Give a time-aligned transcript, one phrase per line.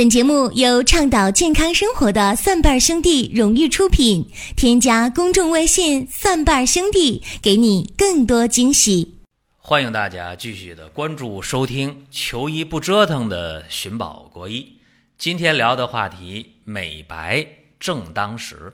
[0.00, 4.30] 本节目由倡导健康生活的蒜瓣兄弟荣誉出品。
[4.56, 9.18] 添加公众微信“蒜瓣兄弟”，给你更多惊喜。
[9.58, 14.78] 欢迎大家继续的关注收听“求医不折腾”的寻宝国医。
[15.18, 17.46] 今天聊的话题，美白
[17.78, 18.72] 正当时。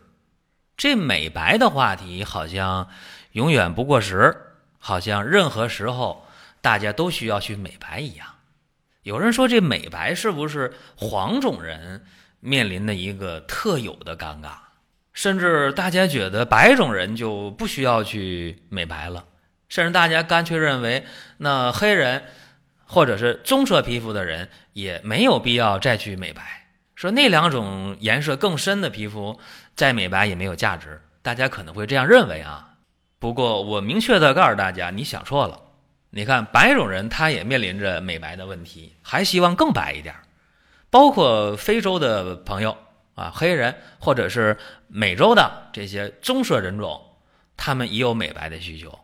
[0.76, 2.86] 这美白的话题好像
[3.32, 4.32] 永远不过时，
[4.78, 6.24] 好像任何时候
[6.60, 8.28] 大家都需要去美白一样。
[9.06, 12.04] 有人说，这美白是不是黄种人
[12.40, 14.54] 面临的一个特有的尴尬？
[15.12, 19.24] 甚至大家觉得白种人就不需要去美白了，
[19.68, 22.24] 甚至大家干脆认为，那黑人
[22.84, 26.66] 或者是棕色皮肤的人也没有必要再去美白，
[26.96, 29.38] 说那两种颜色更深的皮肤
[29.76, 31.00] 再美白也没有价值。
[31.22, 32.70] 大家可能会这样认为啊。
[33.20, 35.60] 不过我明确的告诉大家，你想错了。
[36.16, 40.14] 你看，白种人他也面临着美白的问题，还希望更白一点。
[40.88, 42.74] 包括非洲的朋友
[43.14, 44.56] 啊，黑人或者是
[44.88, 46.98] 美洲的这些棕色人种，
[47.54, 48.98] 他们也有美白的需求。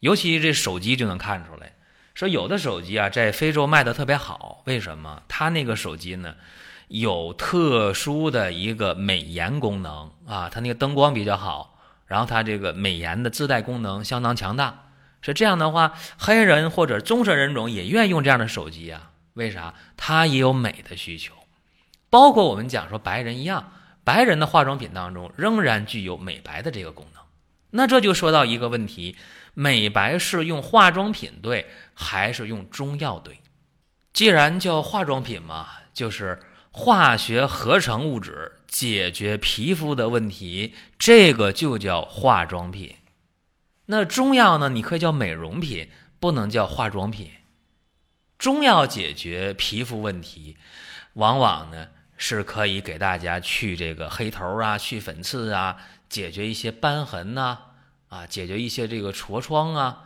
[0.00, 1.72] 尤其这手机就能看出来，
[2.14, 5.22] 说有的手机啊，在非洲卖的特别好，为什么？
[5.28, 6.34] 它那个手机呢，
[6.88, 14.86] 有特殊的一个美颜功能啊，它那个灯光比较好，然后它这个美颜的自带功能相当强大。
[15.22, 19.10] 是这样的话，黑人或者棕色人种也愿意用这样的手机啊？
[19.34, 19.74] 为啥？
[19.96, 21.34] 他也有美的需求，
[22.08, 27.22] 包括我们讲说白人一样，白人的化妆品当中仍然具有美白的这个功能。
[27.70, 29.16] 那这就说到一个问题：
[29.54, 33.38] 美白是用化妆品对，还是用中药对？
[34.12, 36.40] 既然叫化妆品嘛，就是
[36.72, 42.96] 化学合成物质解决皮肤的问题，这个就叫化妆品。
[43.92, 44.68] 那中药呢？
[44.68, 47.32] 你可以叫美容品，不能叫化妆品。
[48.38, 50.56] 中药解决皮肤问题，
[51.14, 55.76] 往往呢是可以给大家去这个黑头啊、去粉刺啊，
[56.08, 57.58] 解决一些斑痕呐，
[58.08, 60.04] 啊，解决一些这个痤疮啊，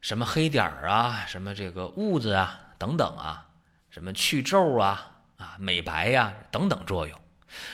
[0.00, 3.48] 什么黑点儿啊，什么这个痦子啊等等啊，
[3.90, 7.20] 什么去皱啊啊、美白呀等等作用。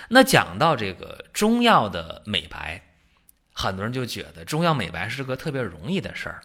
[0.09, 2.83] 那讲到这个中药的美白。
[3.53, 6.41] 很多人就觉得中药美白是个特别容易的事儿。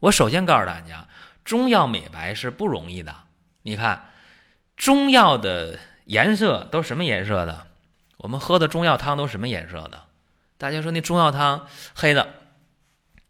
[0.00, 1.06] 我首先告诉大家，
[1.44, 3.14] 中药美白是不容易的。
[3.62, 4.10] 你看，
[4.76, 7.66] 中药的颜色都什么颜色的？
[8.18, 10.02] 我们喝的中药汤都什么颜色的？
[10.56, 12.34] 大家说那中药汤黑的，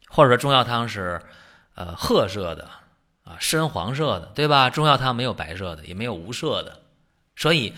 [0.09, 1.21] 或者说中药汤是
[1.75, 2.69] 呃褐色的
[3.25, 4.71] 啊，深黄色的，对吧？
[4.71, 6.81] 中药汤没有白色的，也没有无色的，
[7.35, 7.75] 所以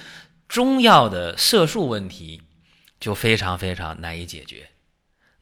[0.48, 2.42] 中药的色素问题
[3.00, 4.68] 就非常非常难以解决。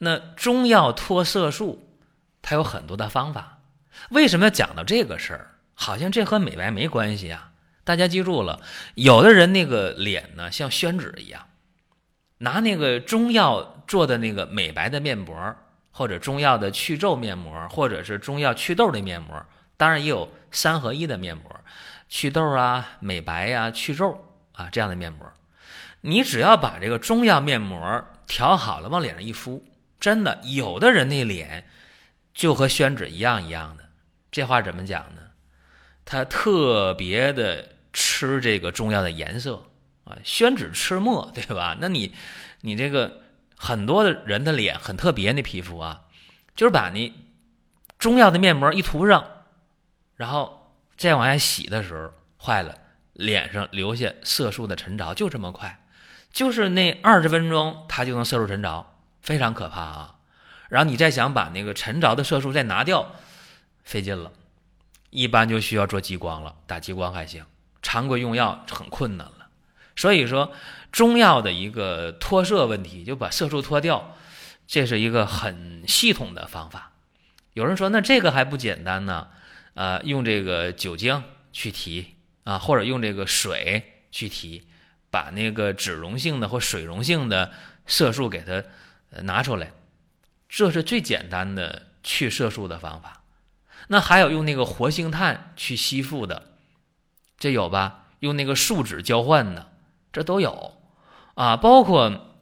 [0.04, 1.88] 那中药脱色素，
[2.40, 3.58] 它有很多的方法。
[4.10, 5.50] 为什么要讲到这个事儿？
[5.74, 7.50] 好像这和美白没关系啊！
[7.82, 8.60] 大家记住了，
[8.94, 11.46] 有的人那个脸呢像宣纸一样，
[12.38, 15.56] 拿那个中药做的那个美白的面膜，
[15.90, 19.44] 或者中药的去皱面膜，或者是中药祛痘的面膜，
[19.76, 21.44] 当然也有三合一的面膜，
[22.08, 25.26] 祛痘啊、美白呀、去皱啊这样的面膜。
[26.02, 29.64] 你只要把这个中药面膜调好了，往脸上一敷。
[30.00, 31.66] 真的，有的人那脸
[32.34, 33.84] 就和宣纸一样一样的，
[34.30, 35.22] 这话怎么讲呢？
[36.04, 39.64] 他特别的吃这个中药的颜色
[40.04, 41.76] 啊，宣纸吃墨，对吧？
[41.80, 42.14] 那你
[42.60, 43.22] 你这个
[43.56, 46.02] 很多的人的脸很特别，那皮肤啊，
[46.54, 47.14] 就是把你
[47.98, 49.26] 中药的面膜一涂上，
[50.16, 52.76] 然后再往下洗的时候，坏了，
[53.14, 55.86] 脸上留下色素的沉着，就这么快，
[56.30, 58.93] 就是那二十分钟，它就能色素沉着。
[59.24, 60.14] 非常可怕啊！
[60.68, 63.16] 然后你再想把那个沉着的色素再拿掉，
[63.82, 64.30] 费劲了。
[65.08, 67.42] 一般就需要做激光了，打激光还行，
[67.80, 69.48] 常规用药很困难了。
[69.96, 70.52] 所以说，
[70.92, 74.14] 中药的一个脱色问题，就把色素脱掉，
[74.66, 76.92] 这是一个很系统的方法。
[77.54, 79.28] 有人说，那这个还不简单呢？
[79.72, 84.66] 呃，用这个酒精去提啊，或者用这个水去提，
[85.10, 87.52] 把那个脂溶性的或水溶性的
[87.86, 88.62] 色素给它。
[89.22, 89.72] 拿出来，
[90.48, 93.22] 这是最简单的去色素的方法。
[93.88, 96.42] 那还有用那个活性炭去吸附的，
[97.38, 98.06] 这有吧？
[98.20, 99.70] 用那个树脂交换的，
[100.12, 100.78] 这都有
[101.34, 101.56] 啊。
[101.56, 102.34] 包括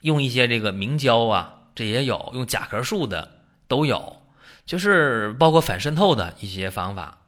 [0.00, 2.30] 用一些这个明胶啊，这也有。
[2.32, 4.22] 用甲壳素的都有，
[4.64, 7.18] 就是包括反渗透的一些方法。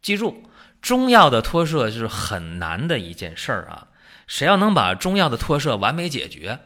[0.00, 0.42] 记住，
[0.80, 3.88] 中药的脱色是很难的一件事儿啊。
[4.26, 6.60] 谁要能把中药的脱色完美解决？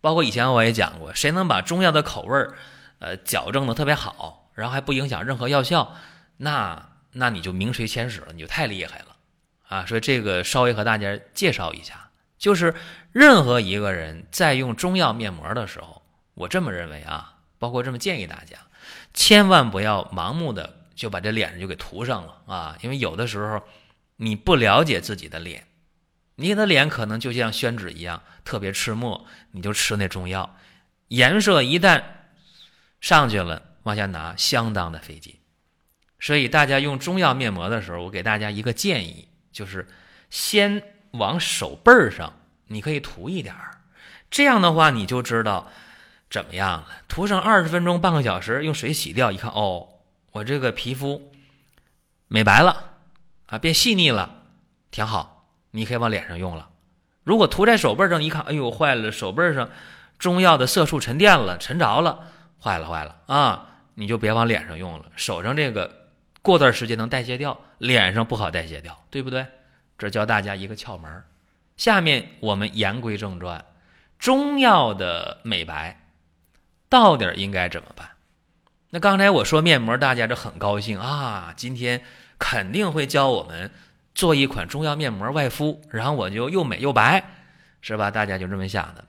[0.00, 2.54] 包括以前我也讲过，谁能把中药的口味儿，
[2.98, 5.94] 呃，矫正的特别好，然后还不影响任何药效，
[6.36, 9.16] 那那你就名垂千史了，你就太厉害了，
[9.68, 12.74] 啊，所以这个稍微和大家介绍一下，就是
[13.12, 16.02] 任何一个人在用中药面膜的时候，
[16.34, 18.56] 我这么认为啊，包括这么建议大家，
[19.14, 23.62] 千万不要盲目的就把这脸上就给涂上了啊，因为有的时候
[24.16, 25.66] 你不了解自己的脸，
[26.40, 30.56] 你的脸可能就像宣纸一样特别赤墨，你就吃那中药，
[31.08, 32.00] 颜色一旦
[33.00, 35.34] 上去了，往下拿相当的费劲。
[36.20, 39.88] 所以大家用中药面膜的时候，我给大家一个建议，就是
[40.30, 40.80] 先
[41.10, 42.32] 往手背儿上，
[42.68, 43.82] 你可以涂一点儿，
[44.30, 45.68] 这样的话你就知道
[46.30, 46.88] 怎么样了。
[47.08, 49.88] 涂上二十分钟、半个小时，用水洗掉，一看哦，
[50.30, 51.32] 我这个皮肤
[52.28, 52.90] 美白了
[53.46, 54.42] 啊，变细腻了，
[54.92, 55.37] 挺好，
[55.78, 56.68] 你可以往脸上用了。
[57.24, 59.70] 如果涂在手背上，一看，哎呦，坏了，手背上
[60.18, 62.26] 中药的色素沉淀了，沉着了，
[62.62, 65.96] 坏了，坏了啊，你就别往脸上用了，手上这个。
[66.40, 69.44] 过段时间能代谢掉，脸上不好代谢掉，对不对？
[69.98, 71.24] 这教大家一个窍门。
[71.76, 73.64] 下面我们言归正传，
[74.18, 76.00] 中药的美白
[76.88, 78.08] 到底应该怎么办？
[78.90, 82.02] 那刚才我说面膜，大家就很高兴啊，今天
[82.38, 83.70] 肯定会教我们
[84.18, 87.22] 做一款中药面膜外敷，然后我就又美又白，
[87.80, 88.10] 是吧？
[88.10, 89.04] 大家就这么想的。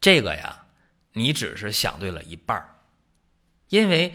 [0.00, 0.64] 这个呀，
[1.12, 2.68] 你只是想对了一半儿，
[3.68, 4.14] 因为。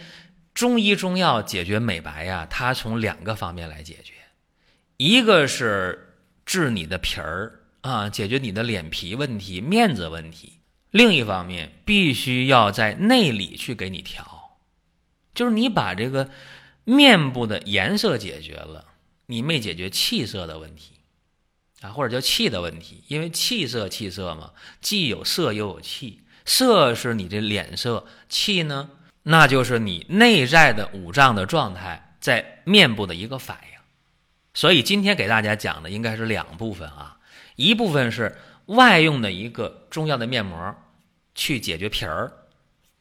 [0.56, 4.14] 中医中药解决美白呀，它从两个方面来解决，
[4.96, 6.16] 一个是
[6.46, 10.62] 治你的皮儿啊，解决你的脸皮问题、面子问题；
[10.92, 14.58] 另一方面，必须要在内里去给你调，
[15.34, 16.30] 就是你把这个
[16.86, 18.86] 面部的颜色解决了，
[19.28, 20.94] 你没解决气色的问题
[21.82, 24.52] 啊，或者叫气的问题，因为气色气色嘛，
[24.82, 28.90] 既有色又有气，色是你的脸色，气呢？
[29.24, 33.80] 那就是你内在的五脏的状态在面部的一个反应，
[34.54, 37.18] 所以今天给大家讲的应该是两部分啊，
[37.56, 38.38] 一部分是
[38.68, 40.76] 外用的一个中药的面膜
[41.34, 42.32] 去解决皮儿，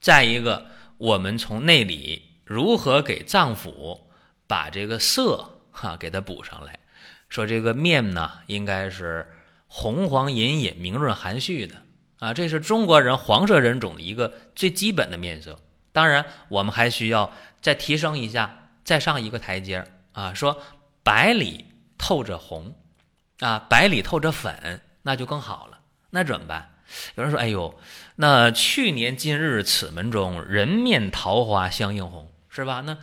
[0.00, 0.66] 再一个
[0.96, 4.00] 我们从内里如何给脏腑
[4.46, 6.78] 把这个色哈给它补上来，
[7.28, 9.30] 说这个面呢应该是
[9.66, 11.74] 红黄隐隐、明润含蓄的
[12.20, 15.60] 啊，这是中国人黄色人种的一个最基本的面色。
[15.92, 20.32] 当然，我们还需要再提升一下，再上一个台阶啊！
[20.32, 20.60] 说
[21.02, 21.66] 白里
[21.98, 22.74] 透着红，
[23.40, 25.80] 啊，白里透着粉，那就更好了。
[26.10, 26.70] 那怎么办？
[27.14, 27.78] 有人说：“哎呦，
[28.16, 32.82] 那去年今日此门中，人面桃花相映红，是吧？
[32.84, 32.98] 那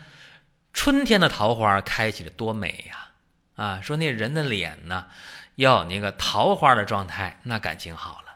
[0.73, 3.09] 春天的桃花开起来多美呀！
[3.55, 5.07] 啊，说那人的脸呢，
[5.55, 8.31] 要有那个桃花的状态，那感情好了。”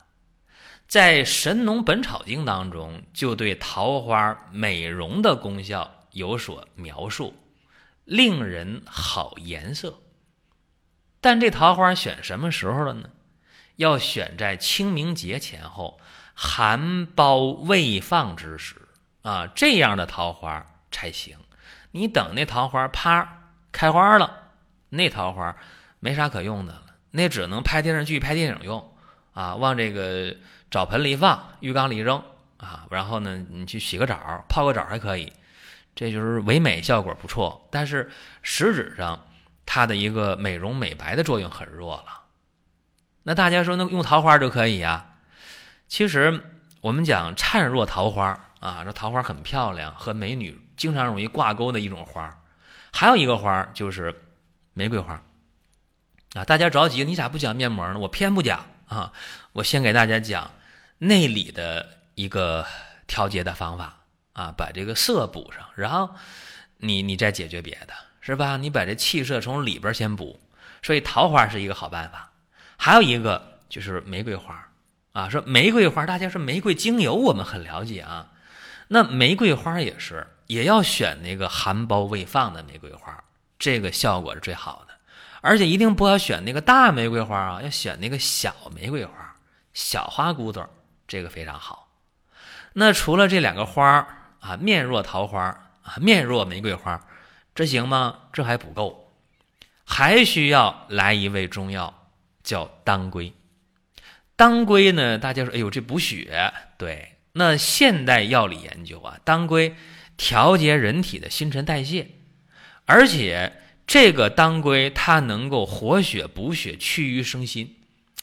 [0.87, 7.33] 在《神农本草经》当中，就对桃花美容的功效有所描述，
[8.03, 9.99] 令人好颜色。
[11.19, 13.09] 但这桃花选什么时候了呢？
[13.77, 15.99] 要选在清明节前后，
[16.35, 18.75] 含苞未放之时
[19.23, 21.35] 啊，这样的桃花才行。
[21.95, 24.49] 你等那桃花啪开花了，
[24.89, 25.55] 那桃花
[25.99, 28.93] 没啥可用的了，那只能拍电视剧、拍电影用
[29.33, 30.35] 啊，往这个。
[30.71, 32.21] 澡盆里一放，浴缸里一扔
[32.57, 35.31] 啊，然后呢，你去洗个澡，泡个澡还可以，
[35.93, 37.65] 这就是唯美效果不错。
[37.71, 39.25] 但是实质上，
[39.65, 42.23] 它的一个美容美白的作用很弱了。
[43.23, 45.13] 那大家说，那用桃花就可以呀？
[45.87, 46.43] 其实
[46.81, 52.41] 我们讲灿若桃花啊，这桃花很漂亮，和美女经常容易挂钩的一种花。
[52.91, 54.13] 还有一个花就是
[54.73, 55.21] 玫瑰花
[56.33, 56.45] 啊。
[56.45, 57.99] 大家着急，你咋不讲面膜呢？
[57.99, 59.11] 我偏不讲啊，
[59.53, 60.51] 我先给大家讲。
[60.97, 62.65] 内里的一个
[63.05, 66.15] 调节的方法啊，把这个色补上，然后
[66.77, 68.55] 你你再解决别的，是吧？
[68.55, 70.39] 你把这气色从里边先补，
[70.81, 72.31] 所以桃花是一个好办法。
[72.77, 74.69] 还有一个就是玫瑰花
[75.11, 78.31] 啊，说玫瑰花，大家说玫瑰精油，我们很了解啊。
[78.87, 83.23] 那玫瑰花也是，也要选那个含苞未放的玫瑰花，
[83.57, 84.93] 这个效果是最好的。
[85.41, 89.35] 而且一定不要选那个大玫瑰花啊，要选那个小玫瑰花，
[89.73, 90.67] 小花骨朵。
[91.07, 91.87] 这个非常好。
[92.73, 94.07] 那除了这两个花
[94.39, 95.43] 啊，面若桃花
[95.83, 96.99] 啊，面若玫瑰花，
[97.53, 98.21] 这行吗？
[98.33, 99.13] 这还不够，
[99.85, 102.09] 还需要来一味中药，
[102.43, 103.31] 叫当归。
[104.35, 106.51] 当归呢，大家说，哎呦，这补血。
[106.77, 109.75] 对，那现代药理研究啊，当归
[110.15, 112.11] 调节人体的新陈代谢，
[112.85, 113.51] 而且
[113.85, 117.75] 这个当归它能够活血补血、去瘀生新，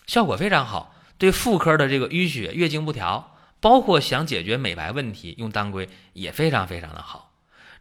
[0.07, 0.95] 效果非常好。
[1.19, 7.35] 对妇科的这个淤血、月经不调，包括想解决美白问题，用当归也非常非常的好。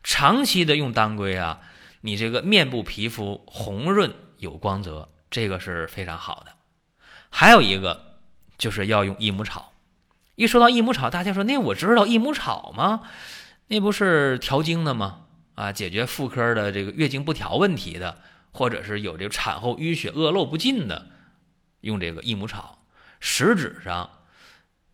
[0.03, 1.61] 长期的用当归啊，
[2.01, 6.51] 你这个面部皮肤红润有光泽，这个是非常好的。
[7.29, 8.19] 还有一个
[8.57, 9.70] 就是要用益母草。
[10.35, 13.01] 一说到益母草，大家说那我知道益母草吗？
[13.67, 15.25] 那不是调经的吗？
[15.55, 18.17] 啊，解决妇科的这个月经不调问题的，
[18.51, 21.07] 或者是有这个产后淤血恶露不尽的，
[21.81, 22.79] 用这个益母草。
[23.19, 24.09] 实质上，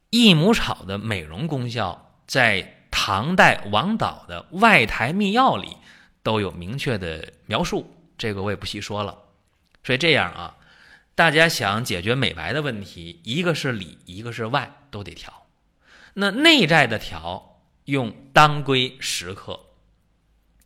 [0.10, 5.77] 益母草的美容功效在唐代王导的《外台秘要》里
[6.24, 9.17] 都有明确的描述，这个我也不细说了。
[9.84, 10.56] 所以这样啊。
[11.17, 15.47] 大家想解决美白的问题，一个是里，一个是外，都得调。
[16.13, 19.62] 那内在的调，用当归十克，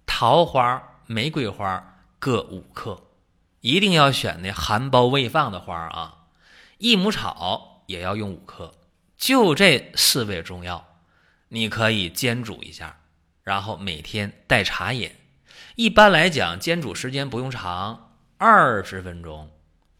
[0.05, 3.01] 桃花、玫瑰花各五克，
[3.61, 6.25] 一定要选那含苞未放的花啊。
[6.79, 8.73] 益母草也要用五克，
[9.15, 10.85] 就这四味中药，
[11.47, 12.97] 你可以煎煮一下，
[13.43, 15.11] 然后每天代茶饮。
[15.75, 19.49] 一般来讲，煎煮时间不用长，二十分钟。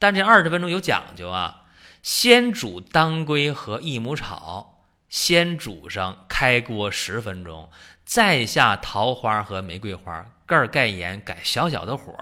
[0.02, 1.66] 但这二十分钟有讲究啊，
[2.02, 7.70] 先煮当归和益母草，先煮上开锅十分钟，
[8.04, 12.16] 再下桃花和玫瑰花，盖儿盖盐，改小小的火，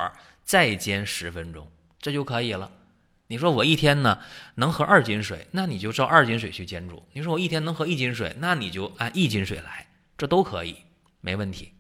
[0.43, 1.71] 再煎十分钟，
[2.01, 2.69] 这就可以了。
[3.27, 4.19] 你说我一天呢
[4.55, 7.07] 能喝二斤水，那你就照二斤水去煎煮。
[7.13, 10.75] 你说我一天能喝一斤水，那你就按一斤水来，这都可以，
[11.21, 11.75] 没问题。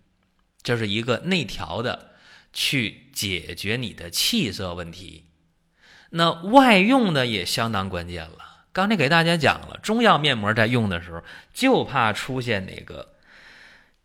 [0.63, 2.11] 这是一个内调的，
[2.53, 5.25] 去解决你的气色问题。
[6.09, 8.65] 那外用的也相当关键了。
[8.71, 11.23] 刚才给大家讲了，中药面膜在用的时候，
[11.53, 13.15] 就怕出现那个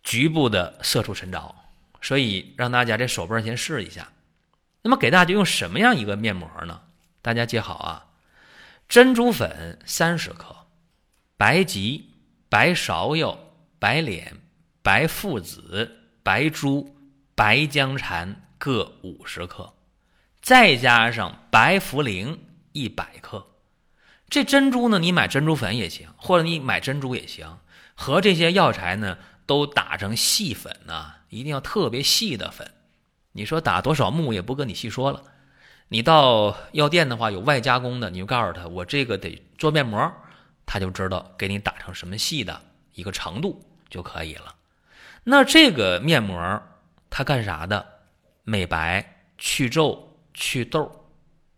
[0.03, 1.55] 局部的色素沉着，
[2.01, 4.09] 所以让大家这手背先试一下。
[4.83, 6.81] 那么给大家用什么样一个面膜呢？
[7.23, 8.07] 大家记好啊：
[8.89, 10.55] 珍珠粉三十克，
[11.37, 12.11] 白及、
[12.49, 13.39] 白芍药、
[13.79, 14.37] 白脸、
[14.83, 15.91] 白附子、
[16.23, 16.95] 白术、
[17.35, 19.73] 白僵蚕各五十克。
[20.45, 22.37] 再加上白茯苓
[22.73, 23.47] 一百克，
[24.29, 27.61] 这珍珠呢，你买珍珠粉也行，或者你买珍珠也行，
[27.95, 32.71] 和这些药材呢都打成细粉呢，一定要特别细的粉。
[33.33, 35.23] 你说打多少目也不跟你细说了。
[35.89, 40.13] 你到药店的话，有外加工的，你就告诉他我这个得做面膜，
[40.67, 42.61] 他就知道给你打成什么细的
[42.93, 44.55] 一个程度就可以了。
[45.23, 46.63] 那这个面膜
[47.09, 47.87] 它干啥的？
[48.43, 50.11] 美白、去皱。
[50.35, 51.09] 祛痘，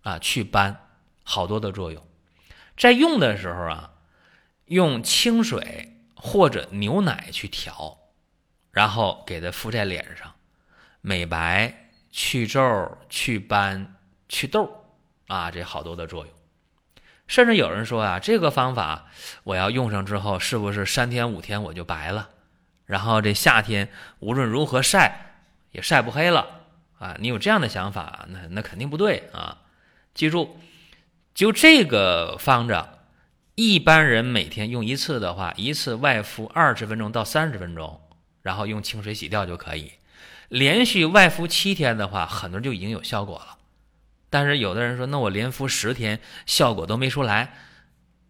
[0.02, 0.76] 啊，祛斑，
[1.25, 2.06] 好多的作用。
[2.76, 3.90] 在用的时候啊，
[4.66, 7.99] 用清水或者牛奶去调，
[8.71, 10.35] 然后给它敷在脸上，
[11.00, 13.97] 美白、去皱、祛斑、
[14.28, 14.85] 祛痘，
[15.26, 16.35] 啊，这好多的作用。
[17.26, 19.06] 甚至有人说啊，这个方法
[19.42, 22.28] 我要用上之后，是不是三天五天我就白了？
[22.85, 23.88] 然后这夏天
[24.21, 25.38] 无论如何晒
[25.73, 26.65] 也晒不黑了。
[26.99, 29.59] 啊，你有这样的想法，那那肯定不对啊！
[30.15, 30.59] 记住，
[31.35, 32.85] 就这个方子，
[33.55, 38.00] 一般人每天用一次的话，一次外敷二十分钟到三十分钟，
[38.43, 39.93] 然后用清水洗掉就可以。
[40.49, 43.59] 连续外敷七天的话，很多人就已经有效果了。
[44.31, 47.55] 但是有的人说，那我连敷十天效果都没出来，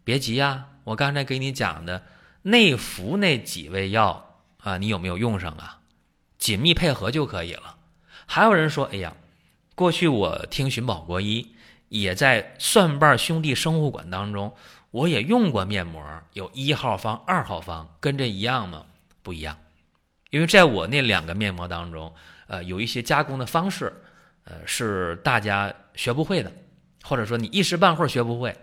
[0.03, 0.67] 别急呀！
[0.85, 2.05] 我刚才给你讲的
[2.43, 5.81] 内服那几味药啊，你有没有用上啊？
[6.39, 7.77] 紧密配合就可以了。
[8.27, 9.15] 还有人说：“哎呀，
[9.75, 11.55] 过去我听寻宝国医，
[11.89, 14.55] 也在蒜瓣兄弟生活馆当中，
[14.91, 16.03] 我也用过面膜，
[16.33, 18.85] 有一号方、二号方，跟这一样吗？
[19.23, 19.57] 不一样，
[20.31, 22.13] 因为在我那两个面膜当中，
[22.49, 23.93] 呃，有一些加工的方式，
[24.45, 26.53] 呃，是大家学不会的，
[27.05, 28.55] 或者说你一时半会儿学不会，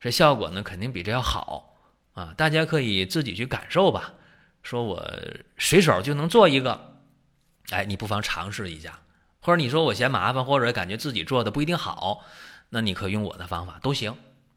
[0.00, 1.76] 这效果呢肯定比这要好
[2.12, 2.32] 啊！
[2.36, 4.14] 大家可以自己去感受吧。
[4.62, 5.04] 说我
[5.58, 6.88] 随手就能做一个。”
[7.70, 9.00] 哎，你不妨尝试一下，
[9.40, 12.24] 或者你说我嫌麻烦，或者感觉自己做的不一定好，
[12.68, 14.14] 那你可以用我的方法都行。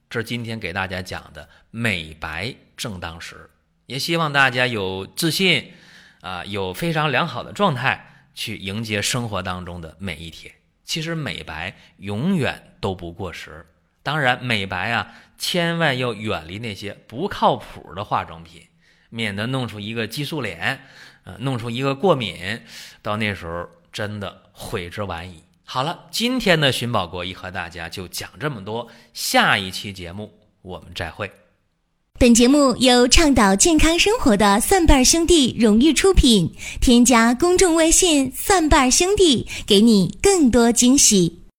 [0.10, 3.50] 这是今天给大家讲的美白正当时，
[3.86, 5.74] 也希望大家有自信
[6.22, 10.53] 啊，有非常良好的状态去迎接生活当中的每一天。
[10.84, 13.65] 其实美白永远都不过时，
[14.03, 18.67] 当然美白啊，千万要远离那些不靠谱的化妆品，
[19.13, 20.82] 免得弄出一个激素脸。
[21.25, 22.60] 呃，弄出一个过敏，
[23.01, 25.41] 到那时候真的悔之晚矣。
[25.63, 31.32] 好了，今天的寻宝国医和大家就讲这么多，下一期节目我们再会。
[32.20, 41.43] 本节目由倡导健康生活的蒜瓣兄弟荣誉出品，添加公众微信“蒜瓣兄弟”，给你更多惊喜。